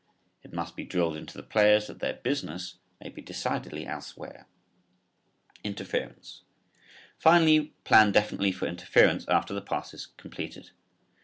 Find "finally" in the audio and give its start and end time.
7.19-7.75